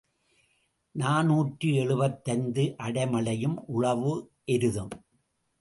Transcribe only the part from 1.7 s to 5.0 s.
எழுபத்தைந்து அடை மழையும் உழவு எருதும்.